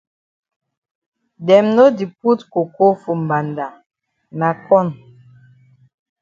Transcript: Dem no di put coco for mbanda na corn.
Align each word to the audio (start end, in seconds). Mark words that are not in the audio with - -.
Dem 1.45 1.65
no 1.75 1.85
di 1.97 2.05
put 2.19 2.39
coco 2.53 2.85
for 3.01 3.15
mbanda 3.23 3.67
na 4.39 4.47
corn. 4.65 4.89